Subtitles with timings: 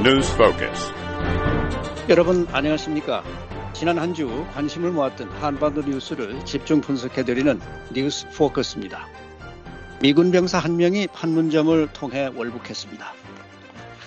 [0.00, 0.92] News Focus.
[2.08, 3.22] 여러분 안녕하십니까?
[3.72, 7.60] 지난 한 주 관심을 모았던 한반도 뉴스를 집중 분석해 드리는
[7.92, 9.06] 뉴스 포커스입니다.
[10.00, 13.12] 미군 병사 한 명이 판문점을 통해 월북했습니다.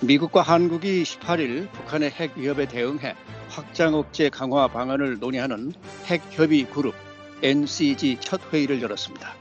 [0.01, 3.15] 미국과 한국이 18일 북한의 핵 위협에 대응해
[3.49, 5.73] 확장 억제 강화 방안을 논의하는
[6.05, 6.95] 핵 협의 그룹
[7.43, 9.33] NCG 첫 회의를 열었습니다.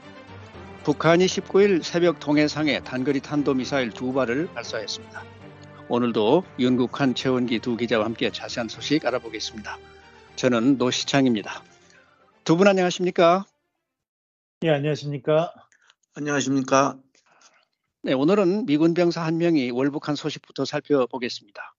[0.83, 5.23] 북한이 19일 새벽 동해상에 단거리 탄도미사일 두 발을 발사했습니다.
[5.93, 9.77] 오늘도 윤국한 최원기 두 기자와 함께 자세한 소식 알아보겠습니다.
[10.37, 11.61] 저는 노시창입니다.
[12.45, 13.43] 두 분 안녕하십니까?
[14.63, 15.53] 예, 안녕하십니까?
[16.13, 16.97] 안녕하십니까?
[18.03, 21.75] 네, 오늘은 미군 병사 한 명이 월북한 소식부터 살펴보겠습니다.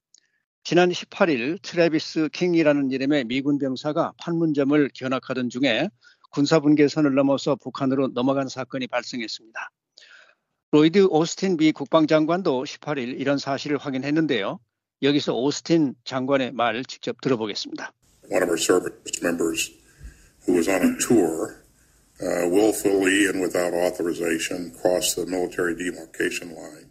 [0.63, 5.89] 지난 18일 트래비스 킹이라는 이름의 미군 병사가 판문점을 견학하던 중에
[6.33, 9.71] 군사분계선을 넘어서 북한으로 넘어간 사건이 발생했습니다.
[10.73, 14.59] 로이드 오스틴 미 국방장관도 18일 이런 사실을 확인했는데요.
[15.03, 17.93] 여기서 오스틴 장관의 말 직접 들어보겠습니다.
[18.31, 19.71] One of our service members
[20.47, 21.61] who was on a tour
[22.23, 26.89] uh, willfully and without authorization crossed the military demarcation line.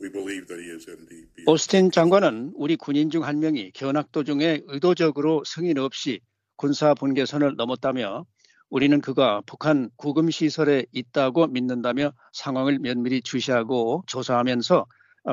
[0.00, 1.28] We believe that he is indeed.
[1.46, 6.20] 오스틴 장관은 우리 군인 중 한 명이 견학 도중에 의도적으로 승인 없이
[6.56, 8.24] 군사 분계선을 넘었다며
[8.70, 14.86] 우리는 그가 북한 구금 시설에 있다고 믿는다며 상황을 면밀히 주시하고 조사하면서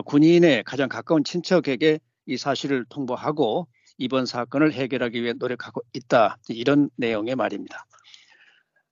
[0.05, 6.37] 군인의 가장 가까운 친척에게 이 사실을 통보하고 이번 사건을 해결하기 위해 노력하고 있다.
[6.49, 7.85] 이런 내용의 말입니다.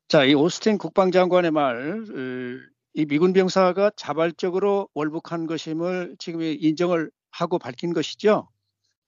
[0.07, 2.05] 자, 이 오스틴 국방장관의 말,
[2.93, 8.47] 이 미군 병사가 자발적으로 월북한 것임을 지금 인정을 하고 밝힌 것이죠.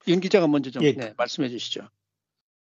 [0.08, 0.92] 윤 기자가 먼저 좀 예.
[0.92, 1.88] 네, 말씀해 주시죠.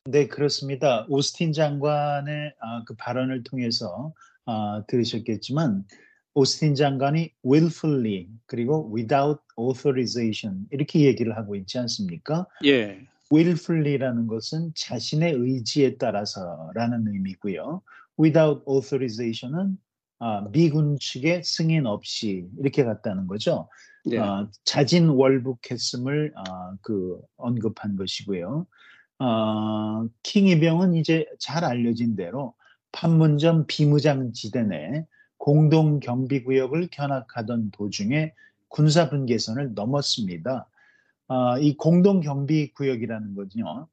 [0.05, 1.05] 네, 그렇습니다.
[1.07, 4.13] 오스틴 장관의 아, 그 발언을 통해서
[4.45, 5.85] 아, 들으셨겠지만
[6.33, 12.47] 오스틴 장관이 willfully 그리고 without authorization 이렇게 얘기를 하고 있지 않습니까?
[12.66, 13.00] 예,
[13.31, 17.81] willfully라는 것은 자신의 의지에 따라서라는 의미고요.
[18.19, 19.78] without authorization은
[20.19, 23.69] 아, 미군 측의 승인 없이 이렇게 갔다는 거죠.
[24.03, 28.67] 네, 아, 자진 월북했음을 아, 그 언급한 것이고요.
[29.25, 32.56] 아, 킹이병은 이제 잘 알려진 대로
[32.91, 35.06] 판문점 비무장 지대 내
[35.38, 38.34] 공동 경비 구역을 견학하던 도중에
[38.67, 40.67] 군사 분계선을 넘었습니다.
[41.29, 43.88] 아, 이 공동 경비 구역이라는 거는요.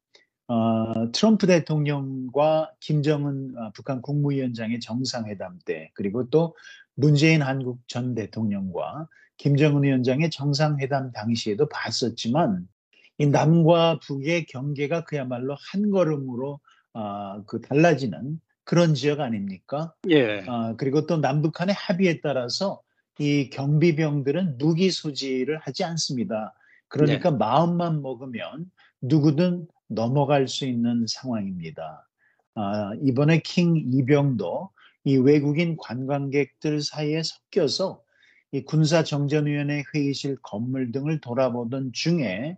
[0.49, 6.57] 어, 트럼프 대통령과 김정은 아, 북한 국무위원장의 정상회담 때 그리고 또
[6.97, 12.67] 문재인 한국 전 대통령과 김정은 위원장의 정상회담 당시에도 봤었지만
[13.21, 16.59] 이 남과 북의 경계가 그야말로 한 걸음으로
[16.95, 19.93] 아, 그 달라지는 그런 지역 아닙니까?
[20.09, 22.81] 예, 아, 그리고 또 남북 한의 합의에 따라서
[23.19, 26.55] 이 경비병들은 무기 소지를 하지 않습니다.
[26.89, 28.71] 그러니까 마음만 먹으면
[29.03, 32.09] 누구든 넘어갈 수 있는 상황입니다.
[32.55, 34.71] 아, 이번에 킹 이병도
[35.05, 38.03] 이 외국인 관광객들 사이에 섞여서
[38.53, 42.57] 이 군사정전위원회 회의실 건물 등을 돌아보던 중에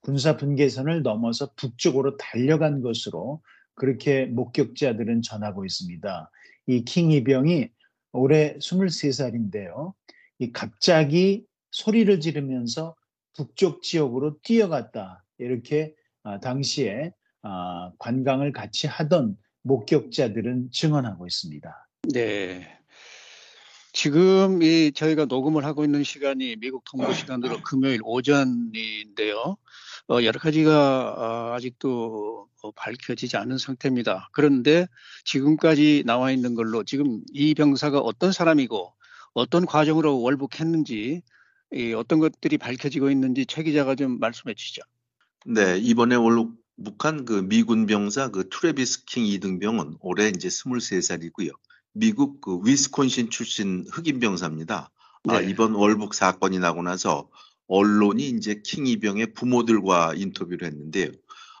[0.00, 3.42] 군사 분계선을 넘어서 북쪽으로 달려간 것으로
[3.74, 6.30] 그렇게 목격자들은 전하고 있습니다.
[6.68, 7.68] 이 킹 이병이
[8.12, 9.92] 올해 23살인데요.
[10.38, 12.94] 이 갑자기 소리를 지르면서
[13.34, 15.24] 북쪽 지역으로 뛰어갔다.
[15.38, 21.88] 이렇게 아, 당시에 아, 관광을 같이 하던 목격자들은 증언하고 있습니다.
[22.12, 22.78] 네.
[23.92, 29.56] 지금 이 저희가 녹음을 하고 있는 시간이 미국 통보 시간으로 금요일 오전인데요.
[30.10, 34.30] 어, 여러 가지가 어, 아직도 어, 밝혀지지 않은 상태입니다.
[34.32, 34.86] 그런데
[35.24, 38.94] 지금까지 나와 있는 걸로 지금 이 병사가 어떤 사람이고
[39.34, 41.22] 어떤 과정으로 월북했는지
[41.74, 44.82] 이 어떤 것들이 밝혀지고 있는지 최 기자가 좀 말씀해 주시죠.
[45.44, 51.50] 네, 이번에 월북한 그 미군 병사 그 트레비스 킹 이등병은 올해 이제 23살이고요.
[51.92, 54.90] 미국 그 위스콘신 출신 흑인 병사입니다.
[55.28, 55.50] 아, 네.
[55.50, 57.28] 이번 월북 사건이 나고 나서
[57.68, 61.12] 언론이 이제 킹 이병의 부모들과 인터뷰를 했는데요.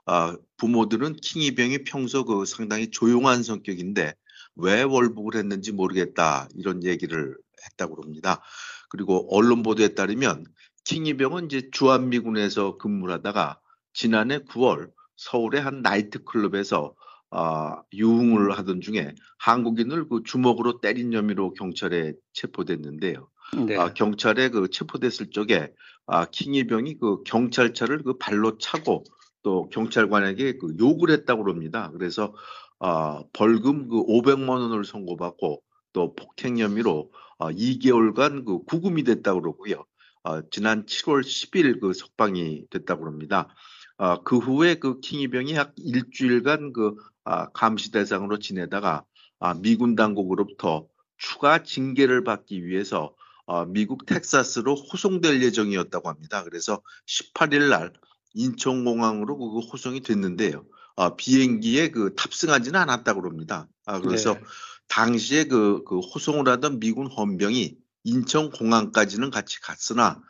[0.06, 4.14] 아, 부모들은 킹 이병이 평소 그 상당히 조용한 성격인데
[4.56, 8.42] 왜 월북을 했는지 모르겠다 이런 얘기를 했다고 합니다.
[8.88, 10.44] 그리고 언론 보도에 따르면
[10.84, 13.60] 킹 이병은 이제 주한미군에서 근무를 하다가
[13.92, 16.94] 지난해 9월 서울의 한 나이트클럽에서
[17.30, 23.28] 아, 유흥을 하던 중에 한국인을 그 주먹으로 때린 혐의로 경찰에 체포됐는데요.
[23.66, 23.76] 네.
[23.76, 25.72] 아, 경찰에 그 체포됐을 적에
[26.06, 29.04] 아, 킹이병이 그 경찰차를 그 발로 차고
[29.42, 31.90] 또 경찰관에게 그 욕을 했다고 합니다.
[31.92, 32.34] 그래서
[32.80, 35.62] 아, 벌금 그 500만 원을 선고받고
[35.92, 39.84] 또 폭행 혐의로 아, 2개월간 그 구금이 됐다고 그러고요.
[40.24, 43.48] 어, 지난 7월 10일 그 석방이 됐다고 합니다.
[43.96, 49.04] 어, 그 후에 그 킹이병이 약 일주일간 그 아, 감시 대상으로 지내다가
[49.40, 50.86] 아, 미군 당국으로부터
[51.16, 53.14] 추가 징계를 받기 위해서
[53.48, 56.44] 어, 미국 텍사스로 호송될 예정이었다고 합니다.
[56.44, 57.94] 그래서 18일 날
[58.34, 60.66] 인천공항으로 그 호송이 됐는데요.
[60.96, 63.66] 어, 비행기에 그 탑승하지는 않았다고 합니다.
[63.86, 64.40] 아, 그래서 네.
[64.88, 70.20] 당시에 그, 그 호송을 하던 미군 헌병이 인천공항까지는 같이 갔으나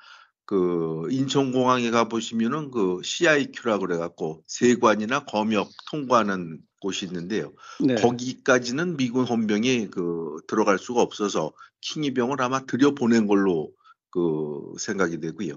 [0.44, 7.52] 그 인천공항에 가 보시면은 그 CIQ라고 그래갖고 세관이나 검역 통과하는 곳이 있는데요.
[7.80, 7.94] 네.
[7.96, 13.72] 거기까지는 미군 헌병이 그 들어갈 수가 없어서 킹이병을 아마 들여보낸 걸로
[14.10, 15.54] 그 생각이 되고요.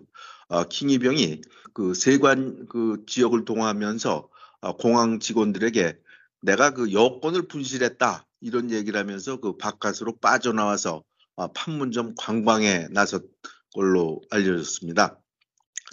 [0.50, 1.42] 아, 킹이병이
[1.74, 4.30] 그 세관 그 지역을 통하면서
[4.62, 5.98] 아, 공항 직원들에게
[6.42, 11.04] 내가 그 여권을 분실했다 이런 얘기를 하면서 그 바깥으로 빠져나와서
[11.38, 13.30] 아, 판문점 관광에 나섰
[13.74, 15.18] 걸로 알려졌습니다.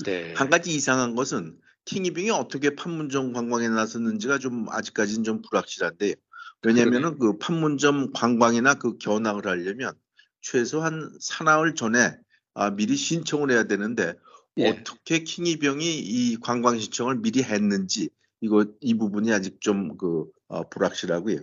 [0.05, 0.35] 네.
[0.35, 1.59] 한 가지 이상한 것은
[1.89, 6.17] 킹이병이 어떻게 판문점 관광에 나섰는지가 좀 아직까지는 좀 불확실한데
[6.63, 9.95] 왜냐하면은 그 판문점 관광이나 그 견학을 하려면
[10.43, 12.15] 최소한 사나흘 전에
[12.53, 14.13] 아, 미리 신청을 해야 되는데
[14.59, 14.69] 예.
[14.69, 18.11] 어떻게 킹이병이 이 관광 신청을 미리 했는지
[18.43, 21.39] 이거 이 부분이 아직 좀그 어, 불확실하고요.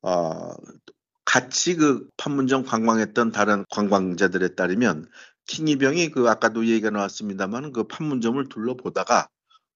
[0.00, 0.54] 어,
[1.26, 5.06] 같이 그 판문점 관광했던 다른 관광자들에 따르면
[5.48, 9.28] 킹이병이 그 아까도 얘기가 나왔습니다만 그 판문점을 둘러보다가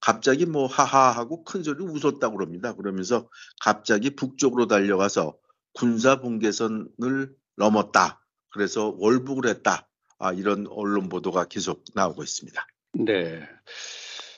[0.06, 2.75] 갑자기 뭐 하하 하고 큰 소리 웃었다고 그럽니다.
[2.76, 3.29] 그러면서
[3.61, 5.37] 갑자기 북쪽으로 달려가서
[5.73, 8.25] 군사 분계선을 넘었다.
[8.50, 9.88] 그래서 월북을 했다.
[10.20, 12.67] 아, 이런 언론 보도가 계속 나오고 있습니다.
[13.00, 13.43] 네.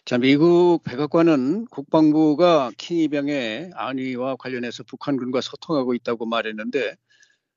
[0.06, 6.96] 자, 미국 백악관은 국방부가 킹이병의 안위와 관련해서 북한군과 소통하고 있다고 말했는데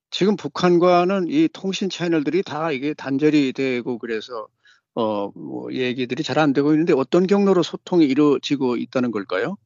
[0.09, 4.49] 지금 북한과는 이 통신 채널들이 다 이게 단절이 되고 그래서
[4.95, 9.57] 어, 뭐 얘기들이 잘 안 되고 있는데 어떤 경로로 소통이 이루어지고 있다는 걸까요?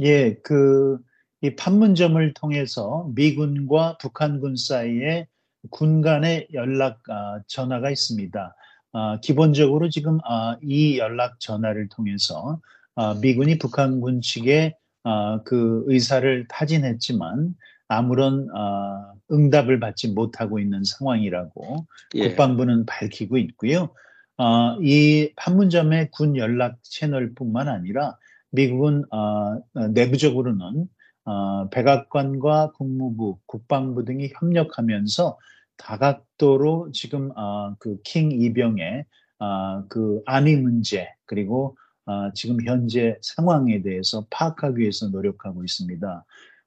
[0.00, 0.98] 예, 그,
[1.42, 5.26] 이 판문점을 통해서 미군과 북한군 사이에
[5.70, 8.56] 군 간의 연락 아, 전화가 있습니다.
[8.92, 12.60] 아, 기본적으로 지금 아, 이 연락 전화를 통해서
[12.94, 17.54] 아, 미군이 북한군 측에 아, 그 의사를 타진했지만
[17.88, 22.28] 아무런 어, 응답을 받지 못하고 있는 상황이라고 예.
[22.28, 23.92] 국방부는 밝히고 있고요.
[24.42, 28.18] 어, 이 판문점의 군 연락 채널뿐만 아니라
[28.50, 29.60] 미국은 어,
[29.90, 30.88] 내부적으로는
[31.24, 35.38] 어, 백악관과 국무부, 국방부 등이 협력하면서
[35.76, 39.04] 다각도로 지금 어, 그킹 이병의
[39.38, 46.24] 어, 그 안위 문제 그리고 어, 지금 현재 상황에 대해서 파악하기 위해서 노력하고 있습니다.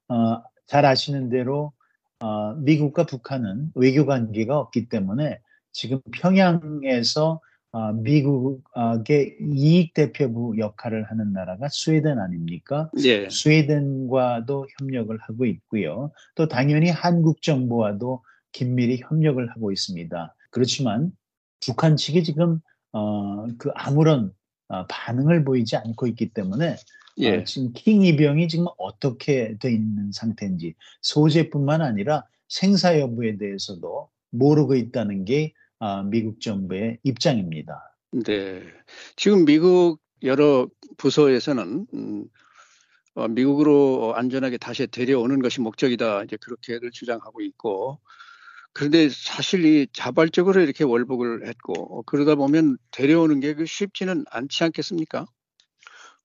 [0.07, 1.73] 어, 잘 아시는 대로
[2.21, 5.41] 어, 미국과 북한은 외교 관계가 없기 때문에
[5.73, 7.39] 지금 평양에서 어,
[7.95, 12.89] 미국의 이익 대표부 역할을 하는 나라가 스웨덴 아닙니까?
[13.03, 13.29] 예.
[13.29, 16.11] 스웨덴과도 협력을 하고 있고요.
[16.35, 20.35] 또 당연히 한국 정부와도 긴밀히 협력을 하고 있습니다.
[20.49, 21.11] 그렇지만
[21.65, 22.61] 북한 측이 지금
[22.93, 24.31] 어, 그 아무런
[24.69, 26.77] 어, 반응을 보이지 않고 있기 때문에
[27.17, 27.37] 예.
[27.37, 34.75] 어, 지금 킹 이병이 지금 어떻게 돼 있는 상태인지 소재뿐만 아니라 생사 여부에 대해서도 모르고
[34.75, 35.64] 있다는 게 어,
[36.09, 37.95] 미국 정부의 입장입니다.
[38.11, 38.63] 네,
[39.15, 40.67] 지금 미국 여러
[40.97, 42.25] 부서에서는 음,
[43.15, 47.99] 어, 미국으로 안전하게 다시 데려오는 것이 목적이다 이제 그렇게들 주장하고 있고
[48.73, 55.25] 그런데 사실 이 자발적으로 이렇게 월북을 했고 그러다 보면 데려오는 게그 쉽지는 않지 않겠습니까?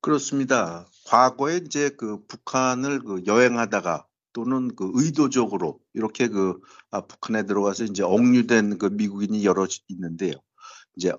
[0.00, 0.87] 그렇습니다.
[1.07, 6.61] 과거에 이제 그 북한을 그 여행하다가 또는 그 의도적으로 이렇게 그
[6.91, 10.33] 아, 북한에 들어가서 이제 억류된 그 미국인이 여러 있는데요.
[10.97, 11.13] 이제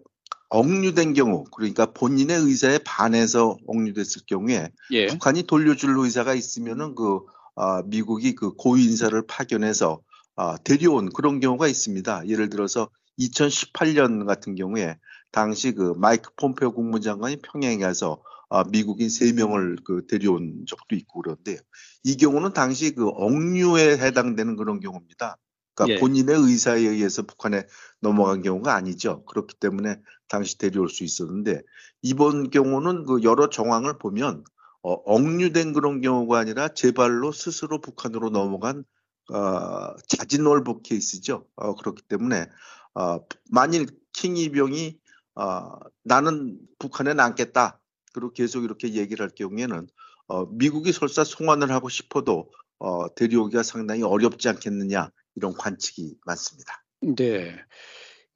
[0.50, 5.08] 억류된 경우 그러니까 본인의 의사에 반해서 억류됐을 경우에 예.
[5.08, 7.22] 북한이 돌려줄 의사가 있으면은 그
[7.56, 10.01] 아, 미국이 그 고위 인사를 파견해서
[10.36, 12.27] 아, 데려온 그런 경우가 있습니다.
[12.27, 12.89] 예를 들어서
[13.20, 14.98] 2018년 같은 경우에
[15.32, 18.22] 당시 그 마이크 폼페오 국무장관이 평양에 가서
[18.53, 21.58] 아, 미국인 3명을 그 데려온 적도 있고 그런데
[22.03, 25.38] 이 경우는 당시 그 억류에 해당되는 그런 경우입니다.
[25.74, 26.00] 그러니까 예.
[26.01, 27.65] 본인의 의사에 의해서 북한에
[28.01, 29.24] 넘어간 경우가 아니죠.
[29.24, 31.62] 그렇기 때문에 당시 데려올 수 있었는데
[32.01, 34.43] 이번 경우는 그 여러 정황을 보면
[34.84, 38.84] 어, 억류된 그런 경우가 아니라 제 발로 스스로 북한으로 넘어간
[39.31, 41.48] 어, 자진월북 케이스죠.
[41.55, 42.48] 어, 그렇기 때문에
[42.96, 45.00] 어, 만일 킹 이병이
[45.36, 45.70] 어,
[46.03, 47.80] 나는 북한에 남겠다.
[48.13, 49.88] 그리고 계속 이렇게 얘기를 할 경우에는
[50.27, 56.84] 어, 미국이 설사 송환을 하고 싶어도 어, 데려오기가 상당히 어렵지 않겠느냐 이런 관측이 많습니다.
[57.01, 57.56] 네.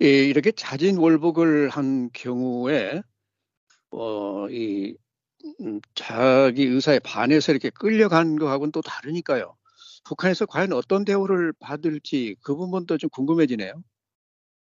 [0.02, 3.02] 예, 이렇게 자진 월북을 한 경우에
[3.92, 4.96] 어, 이
[5.62, 9.56] 음, 자기 의사에 반해서 이렇게 끌려간 거하고는 또 다르니까요.
[10.06, 13.74] 북한에서 과연 어떤 대우를 받을지 그 부분도 좀 궁금해지네요.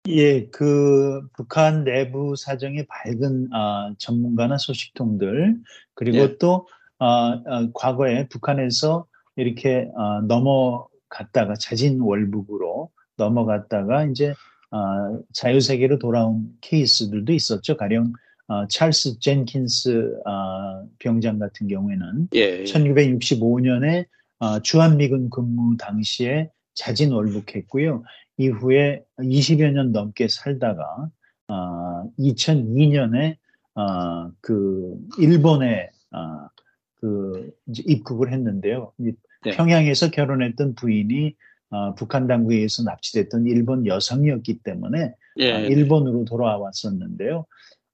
[0.08, 5.56] 예, 그 북한 내부 사정이 밝은 아, 전문가나 소식통들
[5.94, 6.38] 그리고 예.
[6.38, 6.68] 또
[6.98, 9.06] 아, 아, 과거에 북한에서
[9.36, 14.34] 이렇게 아, 넘어갔다가 자진 월북으로 넘어갔다가 이제
[14.70, 17.78] 아, 자유 세계로 돌아온 케이스들도 있었죠.
[17.78, 18.12] 가령
[18.48, 24.04] 아, 찰스 젠킨스 아, 병장 같은 경우에는 예, 1965년에
[24.38, 28.02] 아, 주한미군 근무 당시에 자진 월북했고요.
[28.36, 31.08] 이후에 20여 년 넘게 살다가
[31.48, 33.36] 아, 2002년에
[33.74, 36.48] 아, 그 일본에 아,
[36.96, 38.92] 그 이제 입국을 했는데요.
[38.98, 39.12] 이
[39.44, 39.50] 네.
[39.52, 41.34] 평양에서 결혼했던 부인이
[41.70, 47.46] 아, 북한 당국에 의해서 납치됐던 일본 여성이었기 때문에 예, 아, 일본으로 돌아왔었는데요.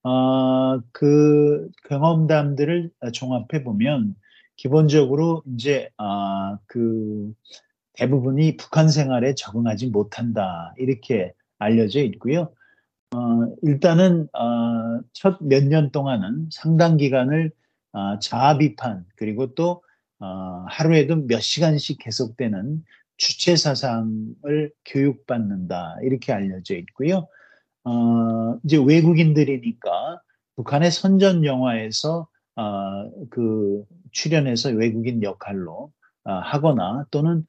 [0.02, 4.14] 아, 그 경험담들을 종합해 보면
[4.56, 7.32] 기본적으로 이제 아, 그
[7.94, 12.52] 대부분이 북한 생활에 적응하지 못한다 이렇게 알려져 있고요.
[13.14, 13.18] 어,
[13.62, 17.50] 일단은 어, 첫 몇 년 동안은 상당 기간을
[17.92, 19.82] 어, 자아 비판 그리고 또
[20.20, 22.84] 어, 하루에도 몇 시간씩 계속되는
[23.16, 27.26] 주체 사상을 교육받는다 이렇게 알려져 있고요.
[27.84, 30.20] 어, 이제 외국인들이니까
[30.56, 35.90] 북한의 선전 영화에서 어, 그 출연해서 외국인 역할로
[36.24, 37.44] 어, 하거나 또는 어,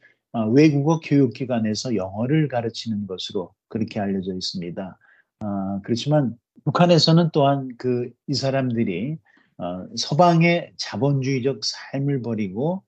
[0.53, 4.97] 외국어 교육기관에서 영어를 가르치는 것으로 그렇게 알려져 있습니다.
[5.41, 9.17] 어, 그렇지만 북한에서는 또한 그 이 사람들이
[9.57, 12.81] 어, 서방의 자본주의적 삶을 버리고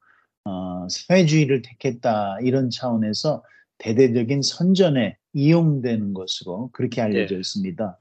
[0.45, 3.43] 어, 사회주의를 택했다 이런 차원에서
[3.77, 7.39] 대대적인 선전에 이용되는 것으로 그렇게 알려져 네.
[7.41, 7.97] 있습니다.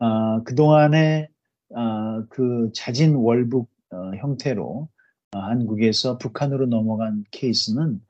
[0.00, 1.28] 아, 그동안에
[1.74, 4.88] 아, 그 자진 월북 어, 형태로
[5.34, 8.00] 어, 한국에서 북한으로 넘어간 케이스는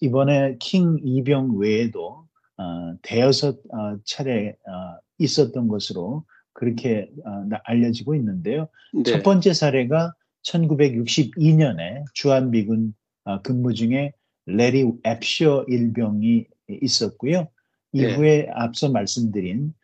[0.00, 8.14] 이번에 킹 이병 외에도 어, 대여섯 어, 차례 어, 있었던 것으로 그렇게 어, 나- 알려지고
[8.16, 8.68] 있는데요.
[8.92, 9.02] 네.
[9.04, 12.94] 첫 번째 사례가 1962년에 주한미군
[13.24, 14.12] 어, 근무 중에
[14.46, 16.46] 래리 앱셔 일병이
[16.82, 17.48] 있었고요.
[17.92, 18.02] 네.
[18.02, 19.74] 이후에 앞서 말씀드린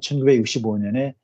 [0.00, 1.14] 1965년에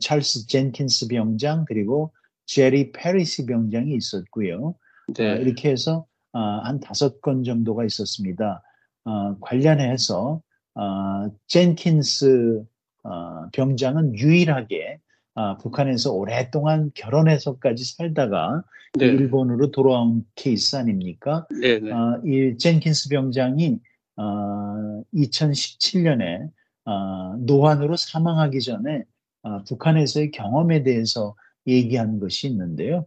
[0.00, 2.12] 찰스 젠킨스 병장 그리고
[2.46, 4.74] 제리 패리시 병장이 있었고요.
[5.14, 5.30] 네.
[5.32, 8.62] 어, 이렇게 해서 어, 한 다섯 건 정도가 있었습니다.
[9.04, 10.42] 어, 관련해서
[10.74, 12.64] 어, 젠킨스
[13.04, 15.00] 어, 병장은 유일하게
[15.34, 18.64] 아, 북한에서 오랫동안 결혼해서까지 살다가
[18.98, 19.06] 네.
[19.06, 21.46] 일본으로 돌아온 케이스 아닙니까?
[21.60, 21.78] 네.
[21.78, 21.92] 네.
[21.92, 23.78] 아, 이 젠킨스 병장이
[24.16, 26.50] 아, 2017년에
[26.84, 29.04] 아, 노환으로 사망하기 전에
[29.42, 31.36] 아, 북한에서의 경험에 대해서
[31.68, 33.06] 얘기한 것이 있는데요.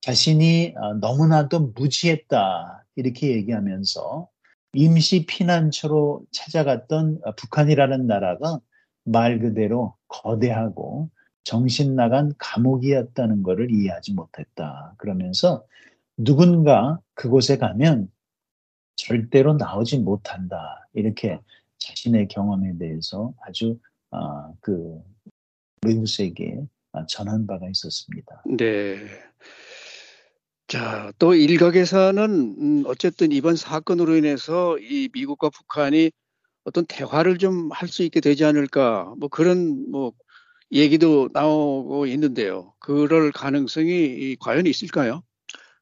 [0.00, 4.28] 자신이 아, 너무나도 무지했다 이렇게 얘기하면서
[4.74, 8.60] 임시 피난처로 찾아갔던 아, 북한이라는 나라가
[9.04, 11.10] 말 그대로 거대하고
[11.44, 14.94] 정신 나간 감옥이었다는 것을 이해하지 못했다.
[14.98, 15.64] 그러면서
[16.16, 18.10] 누군가 그곳에 가면
[18.96, 20.86] 절대로 나오지 못한다.
[20.92, 21.40] 이렇게
[21.78, 23.78] 자신의 경험에 대해서 아주
[24.10, 25.00] 아, 그
[25.86, 28.42] 외국세계에 아, 전한 바가 있었습니다.
[28.58, 28.96] 네.
[30.68, 36.10] 자, 또 일각에서는 음, 어쨌든 이번 사건으로 인해서 이 미국과 북한이
[36.64, 40.12] 어떤 대화를 좀 할 수 있게 되지 않을까 뭐 그런 뭐
[40.72, 42.74] 얘기도 나오고 있는데요.
[42.80, 45.22] 그럴 가능성이 이- 과연 있을까요?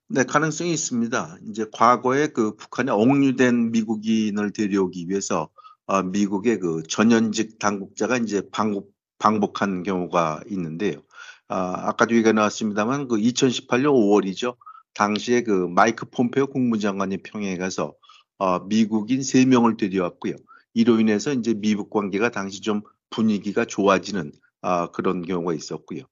[0.08, 1.38] 네, 가능성이 있습니다.
[1.48, 5.48] 이제 과거에 그 북한에 억류된 미국인을 데려오기 위해서
[5.86, 11.02] 어, 미국의 그 전현직 당국자가 이제 방북, 방북한 경우가 있는데요.
[11.48, 14.56] 아, 아까도 얘기가 나왔습니다만 그 2018년 5월이죠.
[14.96, 17.94] 당시에 그 마이크 폼페오 국무장관이 평양에 가서
[18.38, 20.34] 어, 미국인 3명을 데려왔고요.
[20.72, 26.02] 이로 인해서 이제 미북 관계가 당시 좀 분위기가 좋아지는 아, 그런 경우가 있었고요.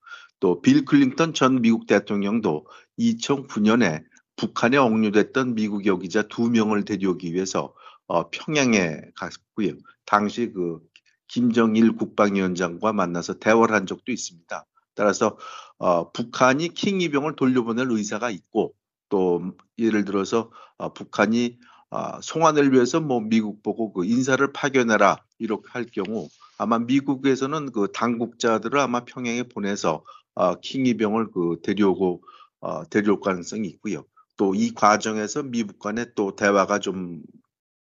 [0.41, 2.67] 또 빌 클린턴 전 미국 대통령도
[2.99, 4.05] 2009년에
[4.37, 7.75] 북한에 억류됐던 미국 여기자 두 명을 데려오기 위해서
[8.07, 9.79] 어, 평양에 갔고요.
[10.05, 10.81] 당시 그
[11.29, 14.67] 김정일 국방위원장과 만나서 대화를 한 적도 있습니다.
[14.95, 15.37] 따라서
[15.79, 18.75] 어, 북한이 킹이병을 돌려보낼 의사가 있고
[19.09, 21.59] 또 예를 들어서 어, 북한이
[21.91, 27.89] 어, 송환을 위해서 뭐 미국 보고 그 인사를 파견해라 이렇게 할 경우 아마 미국에서는 그
[27.93, 32.23] 당국자들을 아마 평양에 보내서 어, 킹이병을 그 데려오고
[32.61, 34.05] 어, 데려올 가능성이 있고요.
[34.37, 37.23] 또 이 과정에서 미국 간의 또 대화가 좀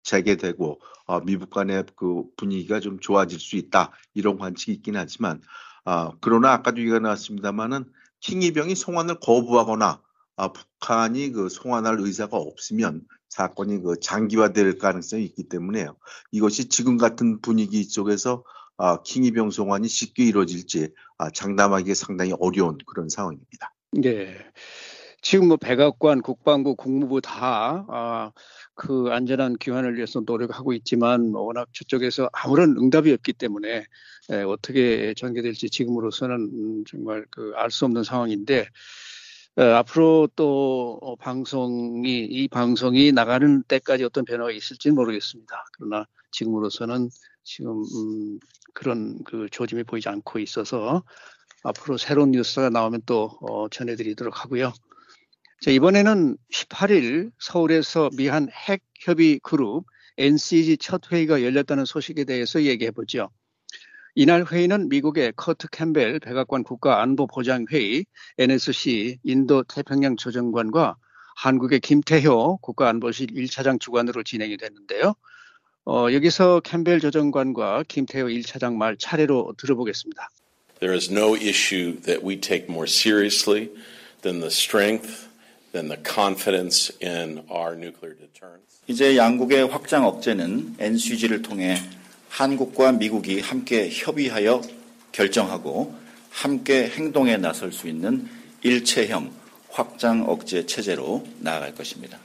[0.04, 5.42] 재개되고 어, 미국 간의 그 분위기가 좀 좋아질 수 있다 이런 관측이 있긴 하지만
[5.88, 7.86] 어, 그러나 아까도 얘기가 나왔습니다만은
[8.20, 10.02] 킹이병이 송환을 거부하거나
[10.36, 15.96] 아, 북한이 그 송환할 의사가 없으면 사건이 그 장기화될 가능성이 있기 때문에요.
[16.32, 18.44] 이것이 지금 같은 분위기 속에서
[18.76, 23.74] 아, 킹이병 송환이 쉽게 이루어질지 아, 장담하기 상당히 어려운 그런 상황입니다.
[23.94, 24.36] 네.
[25.30, 28.32] 지금 뭐 백악관, 국방부, 국무부 다, 아,
[28.76, 33.84] 그 안전한 귀환을 위해서 노력하고 있지만 워낙 저쪽에서 아무런 응답이 없기 때문에
[34.30, 38.68] 에, 어떻게 전개될지 지금으로서는 음, 정말 그 알 수 없는 상황인데
[39.58, 45.66] 에, 앞으로 또 어, 방송이 이 방송이 나가는 때까지 어떤 변화가 있을지는 모르겠습니다.
[45.74, 47.10] 그러나 지금으로서는
[47.44, 48.40] 지금 음,
[48.74, 51.04] 그런 그 조짐이 보이지 않고 있어서
[51.64, 54.72] 앞으로 새로운 뉴스가 나오면 또 어, 전해드리도록 하고요.
[55.60, 59.86] 자, 이번에는 18일 서울에서 미한 핵 협의 그룹
[60.18, 63.30] NCG 첫 회의가 열렸다는 소식에 대해서 얘기해 보죠.
[64.14, 68.06] 이날 회의는 미국의 커트 캠벨 백악관 국가안보보장회의
[68.38, 70.96] NSC 인도 태평양 조정관과
[71.36, 75.16] 한국의 김태효 국가안보실 1차장 주관으로 진행이 됐는데요.
[75.86, 80.30] 어, 여기서 캠벨 조정관과 김태효 1차장 말 차례로 들어보겠습니다.
[80.80, 83.72] There is no issue that we take more seriously
[84.22, 85.27] than the strength
[88.88, 91.78] 이제 양국의 확장 억제는 NCG를 통해
[92.30, 94.62] 한국과 미국이 함께 협의하여
[95.12, 95.94] 결정하고
[96.30, 98.28] 함께 행동에 나설 수 있는
[98.62, 99.32] 일체형
[99.70, 102.18] 확장 억제 체제로 나아갈 것입니다.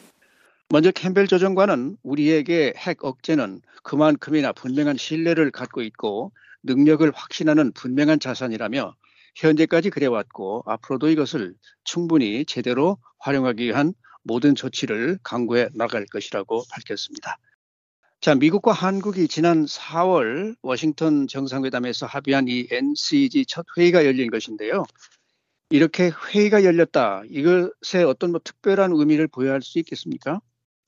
[0.68, 6.32] 먼저 캠벨 조정관은 우리에게 핵 억제는 그만큼이나 분명한 신뢰를 갖고 있고
[6.62, 8.94] 능력을 확신하는 분명한 자산이라며
[9.34, 17.38] 현재까지 그래왔고 앞으로도 이것을 충분히 제대로 활용하기 위한 모든 조치를 강구해 나갈 것이라고 밝혔습니다.
[18.20, 24.84] 자, 미국과 한국이 지난 4월 워싱턴 정상회담에서 합의한 이 NCG 첫 회의가 열린 것인데요.
[25.70, 27.22] 이렇게 회의가 열렸다.
[27.28, 30.40] 이것에 어떤 뭐 특별한 의미를 부여할 수 있겠습니까?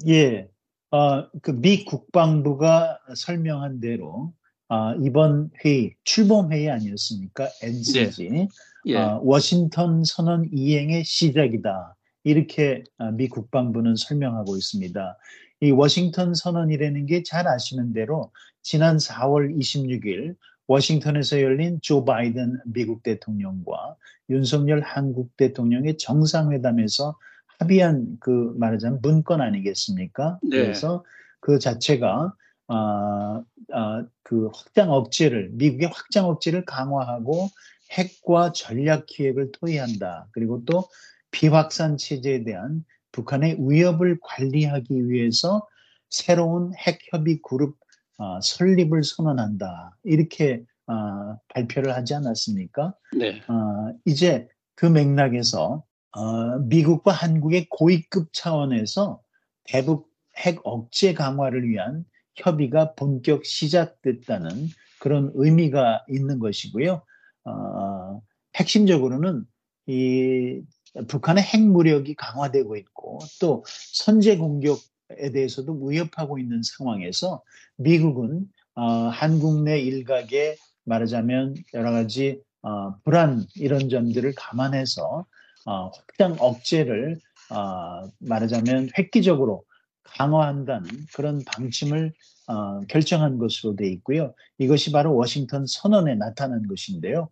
[0.06, 0.48] 예.
[0.90, 4.32] 어, 그 미 국방부가 설명한 대로
[4.68, 7.48] 아, 이번 회의, 출범 회의 아니었습니까?
[7.62, 8.30] NCG.
[8.30, 8.48] 네.
[8.86, 8.96] 예.
[8.96, 11.94] 아, 워싱턴 선언 이행의 시작이다.
[12.24, 15.18] 이렇게 아, 미 국방부는 설명하고 있습니다.
[15.60, 18.30] 이 워싱턴 선언이라는 게 잘 아시는 대로
[18.62, 20.34] 지난 4월 26일
[20.66, 23.96] 워싱턴에서 열린 조 바이든 미국 대통령과
[24.30, 27.16] 윤석열 한국 대통령의 정상회담에서
[27.58, 30.38] 합의한 그 말하자면 문건 아니겠습니까?
[30.42, 30.62] 네.
[30.62, 31.04] 그래서
[31.40, 32.34] 그 자체가
[32.68, 37.48] 아, 아, 그 확장 억제를 미국의 확장 억제를 강화하고
[37.92, 40.28] 핵과 전략 기획을 토의한다.
[40.32, 40.84] 그리고 또
[41.30, 45.66] 비확산 체제에 대한 북한의 위협을 관리하기 위해서
[46.08, 47.76] 새로운 핵 협의 그룹
[48.16, 49.96] 어, 설립을 선언한다.
[50.04, 52.94] 이렇게 어, 발표를 하지 않았습니까?
[53.16, 53.42] 네.
[53.48, 55.84] 어, 이제 그 맥락에서
[56.16, 59.20] 어, 미국과 한국의 고위급 차원에서
[59.64, 62.04] 대북 핵 억제 강화를 위한
[62.36, 64.68] 협의가 본격 시작됐다는
[64.98, 67.02] 그런 의미가 있는 것이고요.
[67.44, 68.22] 어,
[68.56, 69.44] 핵심적으로는
[69.86, 70.62] 이
[71.08, 77.42] 북한의 핵무력이 강화되고 있고 또 선제 공격에 대해서도 위협하고 있는 상황에서
[77.76, 85.26] 미국은 어, 한국 내 일각에 말하자면 여러 가지 어, 불안 이런 점들을 감안해서
[85.66, 87.20] 어, 확장 억제를
[87.50, 89.64] 어, 말하자면 획기적으로
[90.04, 92.12] 강화한다는 그런 방침을
[92.46, 94.34] 어, 결정한 것으로 되어 있고요.
[94.58, 97.28] 이것이 바로 워싱턴 선언에 나타난 것인데요.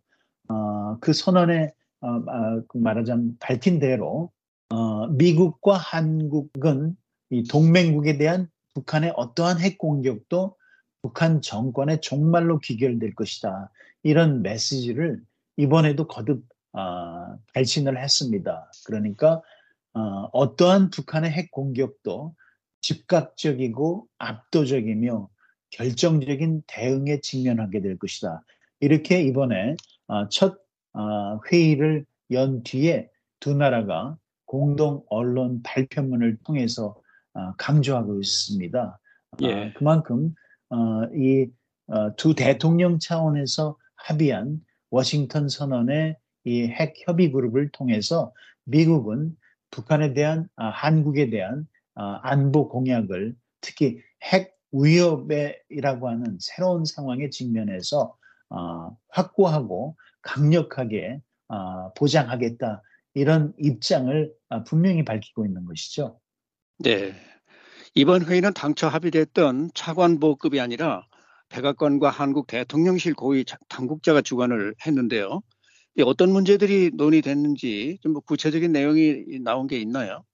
[0.48, 4.32] 어, 그 선언에 어, 어, 그 말하자면 밝힌 대로
[4.70, 6.96] 어, 미국과 한국은
[7.30, 10.56] 이 동맹국에 대한 북한의 어떠한 핵 공격도
[11.02, 13.70] 북한 정권의 종말로 귀결될 것이다.
[14.02, 15.20] 이런 메시지를
[15.56, 18.70] 이번에도 거듭 어, 발신을 했습니다.
[18.86, 19.42] 그러니까
[19.94, 20.00] 어,
[20.32, 22.34] 어떠한 북한의 핵 공격도
[22.82, 25.28] 즉각적이고 압도적이며
[25.70, 28.42] 결정적인 대응에 직면하게 될 것이다.
[28.80, 29.76] 이렇게 이번에
[30.08, 30.58] 어, 첫
[30.92, 33.08] 어, 회의를 연 뒤에
[33.40, 36.94] 두 나라가 공동 언론 발표문을 통해서
[37.32, 38.98] 어, 강조하고 있습니다.
[39.42, 39.72] 예.
[39.76, 40.34] 그만큼
[41.14, 41.46] 이
[42.16, 48.32] 두 대통령 차원에서 합의한 워싱턴 선언의 이 핵 협의 그룹을 통해서
[48.64, 49.36] 미국은
[49.70, 51.64] 북한에 대한 한국에 대한 어,
[51.94, 58.16] 안보 공약을 특히 핵 위협이라고 하는 새로운 상황에 직면해서
[58.48, 62.82] 어, 확고하고 강력하게 어, 보장하겠다
[63.14, 64.32] 이런 입장을
[64.66, 66.18] 분명히 밝히고 있는 것이죠.
[66.78, 67.12] 네.
[67.94, 71.06] 이번 회의는 당초 합의됐던 차관보급이 아니라
[71.50, 75.42] 백악관과 한국 대통령실 고위 당국자가 주관을 했는데요.
[76.04, 80.24] 어떤 문제들이 논의됐는지 좀뭐 구체적인 내용이 나온 게 있나요?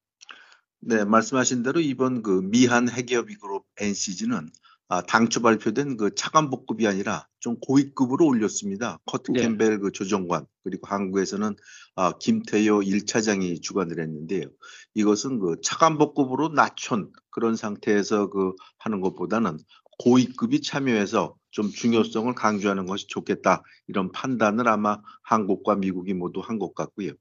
[0.81, 4.51] 네, 말씀하신 대로 이번 그 미한 핵협의 그룹 NCG는
[4.91, 8.99] 아, 당초 발표된 그 차관복급이 아니라 좀 고위급으로 올렸습니다.
[9.05, 9.43] 커트 네.
[9.43, 11.57] 캠벨 그 조정관 그리고 한국에서는
[11.97, 14.47] 아, 김태효 1차장이 주관을 했는데요.
[14.95, 19.59] 이것은 그 차관복급으로 낮춘 그런 상태에서 그 하는 것보다는
[19.99, 26.75] 고위급이 참여해서 좀 중요성을 강조하는 것이 좋겠다 이런 판단을 아마 한국과 미국이 모두 한 것
[26.75, 27.13] 같고요.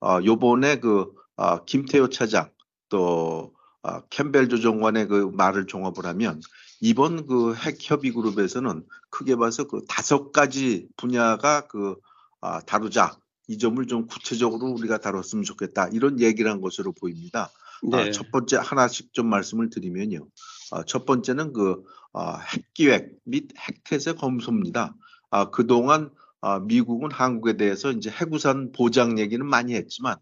[0.00, 2.50] 어, 요번에 그 어, 김태호 차장
[2.96, 6.40] 또 어, 캠벨 조정관의 그 말을 종합을 하면
[6.80, 11.96] 이번 그 핵협의 그룹에서는 크게 봐서 그 다섯 가지 분야가 그
[12.40, 13.14] 아, 다루자
[13.48, 17.50] 이 점을 좀 구체적으로 우리가 다뤘으면 좋겠다 이런 얘기를 한 것으로 보입니다.
[17.92, 18.08] 아, 네.
[18.08, 20.26] 아, 첫 번째 하나씩 좀 말씀을 드리면요.
[20.72, 21.82] 아, 첫 번째는 그
[22.14, 24.94] 아, 핵기획 및 핵태세 검소입니다.
[25.30, 30.16] 아, 그동안 아, 미국은 한국에 대해서 이제 해구산 보장 얘기는 많이 했지만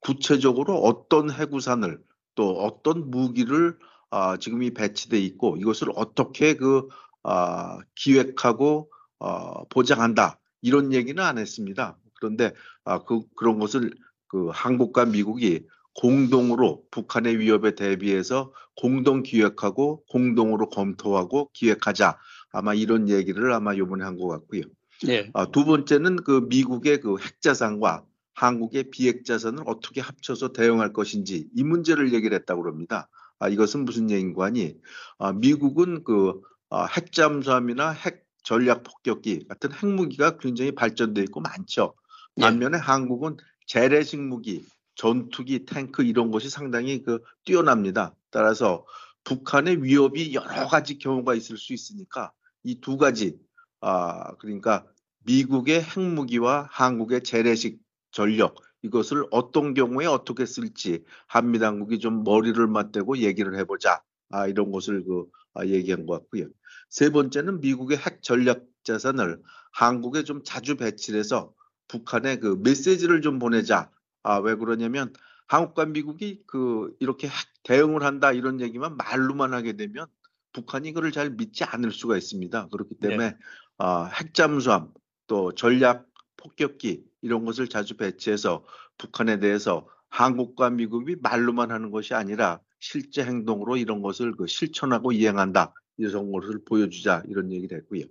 [0.00, 2.07] 구체적으로 어떤 해구산을
[2.38, 3.76] 또 어떤 무기를
[4.10, 6.86] 아, 지금 이 배치돼 있고 이것을 어떻게 그
[7.24, 11.98] 아, 기획하고 어, 보장한다 이런 얘기는 안 했습니다.
[12.20, 12.52] 그런데
[12.84, 13.90] 아, 그 그런 것을
[14.28, 22.18] 그 한국과 미국이 공동으로 북한의 위협에 대비해서 공동 기획하고 공동으로 검토하고 기획하자
[22.52, 24.62] 아마 이런 얘기를 아마 요번에 한 것 같고요.
[25.04, 25.28] 네.
[25.34, 28.04] 아, 두 번째는 그 미국의 그 핵자산과
[28.38, 33.08] 한국의 비핵자산을 어떻게 합쳐서 대응할 것인지 이 문제를 얘기를 했다고 합니다.
[33.40, 34.78] 아, 이것은 무슨 얘기인가 하니
[35.18, 41.94] 아, 미국은 그 아, 핵잠수함이나 핵 전략 폭격기 같은 핵무기가 굉장히 발전돼 있고 많죠.
[42.36, 42.42] 네.
[42.42, 42.82] 반면에 네.
[42.82, 48.14] 한국은 재래식 무기, 전투기, 탱크 이런 것이 상당히 그 뛰어납니다.
[48.30, 48.86] 따라서
[49.24, 53.36] 북한의 위협이 여러 가지 경우가 있을 수 있으니까 이 두 가지
[53.80, 54.86] 아 그러니까
[55.24, 63.18] 미국의 핵무기와 한국의 재래식 전력 이것을 어떤 경우에 어떻게 쓸지 한미 당국이 좀 머리를 맞대고
[63.18, 66.46] 얘기를 해보자 아 이런 것을 그 아, 얘기한 것 같고요.
[66.88, 69.42] 세 번째는 미국의 핵 전략 자산을
[69.72, 71.52] 한국에 좀 자주 배치해서
[71.88, 73.90] 북한에 그 메시지를 좀 보내자
[74.22, 75.12] 아, 왜 그러냐면
[75.46, 77.28] 한국과 미국이 그 이렇게
[77.64, 80.06] 대응을 한다 이런 얘기만 말로만 하게 되면
[80.52, 82.68] 북한이 그걸 잘 믿지 않을 수가 있습니다.
[82.68, 83.08] 그렇기 네.
[83.08, 83.36] 때문에 네.
[83.78, 84.92] 어, 핵잠수함
[85.26, 86.07] 또 전략
[86.38, 88.64] 폭격기 이런 것을 자주 배치해서
[88.96, 95.74] 북한에 대해서 한국과 미국이 말로만 하는 것이 아니라 실제 행동으로 이런 것을 그 실천하고 이행한다
[95.98, 98.04] 이런 것을 보여주자 이런 얘기를 했고요.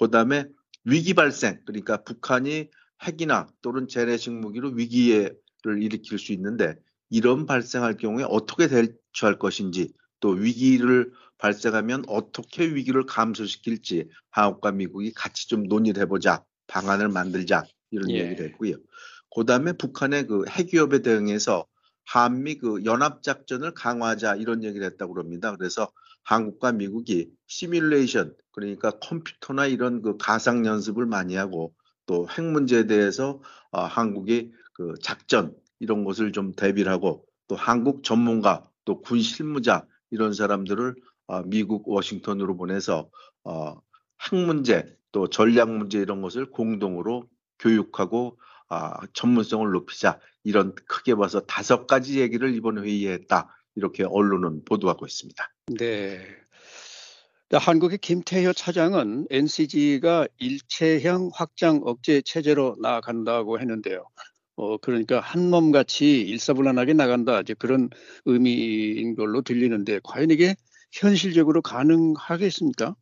[0.00, 0.46] 그다음에
[0.84, 2.70] 위기 발생 그러니까 북한이
[3.02, 5.30] 핵이나 또는 재래식 무기로 위기에
[5.64, 6.76] 를 일으킬 수 있는데
[7.08, 15.48] 이런 발생할 경우에 어떻게 대처할 것인지 또 위기를 발생하면 어떻게 위기를 감소시킬지 한국과 미국이 같이
[15.48, 18.20] 좀 논의를 해보자 방안을 만들자 이런 예.
[18.20, 18.76] 얘기를 했고요.
[19.34, 21.66] 그다음에 북한의 그 핵위협에 대응해서
[22.06, 25.56] 한미 그 연합 작전을 강화하자 이런 얘기를 했다고 그럽니다.
[25.56, 25.90] 그래서
[26.24, 31.74] 한국과 미국이 시뮬레이션 그러니까 컴퓨터나 이런 그 가상 연습을 많이 하고
[32.06, 38.02] 또 핵 문제에 대해서 어, 한국이 그 작전 이런 것을 좀 대비를 하고 또 한국
[38.04, 40.94] 전문가 또 군 실무자 이런 사람들을
[41.26, 43.08] 어, 미국 워싱턴으로 보내서
[43.44, 43.74] 어,
[44.22, 51.40] 핵 문제 또 전략 문제 이런 것을 공동으로 교육하고 아, 전문성을 높이자 이런 크게 봐서
[51.40, 55.48] 다섯 가지 얘기를 이번 회의에 했다 이렇게 언론은 보도하고 있습니다.
[55.78, 56.20] 네.
[57.52, 64.04] 한국의 김태효 차장은 NCG가 일체형 확장 억제 체제로 나아간다고 했는데요.
[64.56, 67.40] 어, 그러니까 한 몸같이 일사불란하게 나간다.
[67.40, 67.90] 이제 그런
[68.24, 70.54] 의미인 걸로 들리는데, 과연 이게
[70.92, 72.94] 현실적으로 가능하겠습니까?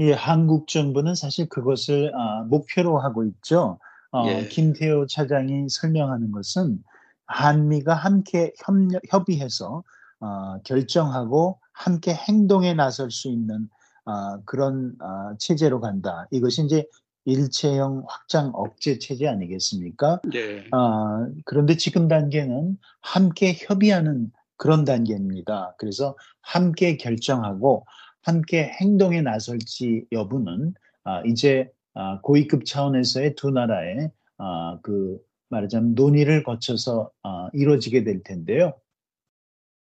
[0.00, 3.78] 예, 한국 정부는 사실 그것을 아, 목표로 하고 있죠.
[4.12, 4.48] 어, 예.
[4.48, 6.82] 김태호 차장이 설명하는 것은
[7.26, 9.84] 한미가 함께 협력, 협의해서
[10.20, 13.68] 어, 결정하고 함께 행동에 나설 수 있는
[14.04, 16.26] 어, 그런 어, 체제로 간다.
[16.30, 16.86] 이것이 이제
[17.26, 20.20] 일체형 확장 억제 체제 아니겠습니까?
[20.32, 20.64] 네.
[20.72, 25.74] 아, 그런데 지금 단계는 함께 협의하는 그런 단계입니다.
[25.78, 27.86] 그래서 함께 결정하고
[28.22, 36.42] 함께 행동에 나설지 여부는 아, 이제 아, 고위급 차원에서의 두 나라의 아, 그 말하자면 논의를
[36.42, 38.74] 거쳐서 아, 이루어지게 될 텐데요.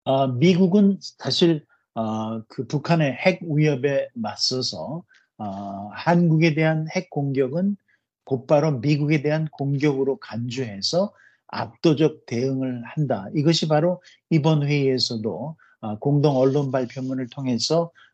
[0.04, 5.04] 아, 미국은 사실 아, 그 북한의 핵 위협에 맞서서
[5.38, 5.44] 어,
[5.92, 7.76] 한국에 대한 핵 공격은
[8.24, 11.12] 곧바로 미국에 대한 공격으로 간주해서
[11.48, 13.26] 압도적 대응을 한다.
[13.34, 17.90] 이것이 바로 이번 회의에서도 어, 공동 언론 발표문을 통해서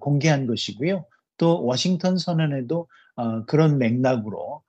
[0.00, 1.04] 공개한 것이고요.
[1.38, 2.88] 또 워싱턴 선언에도
[3.46, 4.62] 그런 맥락으로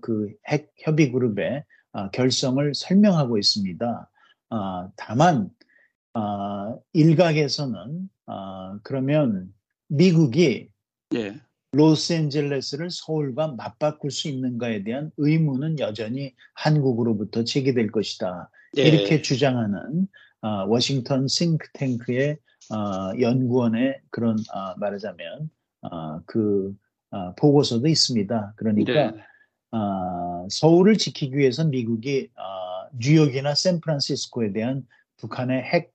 [0.00, 1.64] 그 핵 협의 그룹의
[2.12, 4.10] 결성을 설명하고 있습니다.
[4.96, 5.50] 다만
[6.92, 8.08] 일각에서는
[8.82, 9.52] 그러면
[9.88, 10.68] 미국이
[11.14, 11.34] 예.
[11.72, 18.50] 로스앤젤레스를 서울과 맞바꿀 수 있는가에 대한 의문은 여전히 한국으로부터 제기될 것이다.
[18.78, 18.82] 예.
[18.82, 20.06] 이렇게 주장하는
[20.42, 22.36] 어, 워싱턴 싱크탱크의 어,
[23.20, 25.50] 연구원의 그런 어, 말하자면
[25.82, 26.74] 어, 그
[27.10, 28.54] 어, 보고서도 있습니다.
[28.56, 29.22] 그러니까 네.
[29.72, 32.30] 어, 서울을 지키기 위해서 미국이
[32.98, 35.92] 뉴욕이나 샌프란시스코에 대한 북한의 핵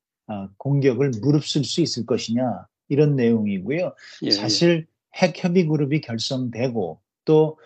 [0.57, 3.93] 공격을 무릅쓸 수 있을 것이냐 이런 내용이고요.
[4.23, 7.57] 예, 사실 핵 협의 그룹이 결성되고 또